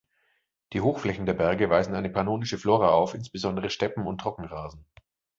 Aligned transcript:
Die 0.73 0.81
Hochflächen 0.81 1.27
der 1.27 1.35
Berge 1.35 1.69
weisen 1.69 1.93
eine 1.93 2.09
pannonische 2.09 2.57
Flora 2.57 2.89
auf, 2.89 3.13
insbesondere 3.13 3.69
Steppen- 3.69 4.07
und 4.07 4.17
Trockenrasen. 4.17 4.83